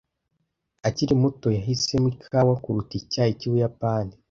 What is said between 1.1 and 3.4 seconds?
muto, yahisemo ikawa kuruta icyayi